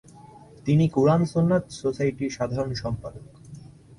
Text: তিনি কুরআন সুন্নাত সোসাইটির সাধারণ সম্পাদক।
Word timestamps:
তিনি 0.65 0.85
কুরআন 0.89 1.21
সুন্নাত 1.25 1.63
সোসাইটির 1.71 2.31
সাধারণ 2.31 2.71
সম্পাদক। 2.73 3.25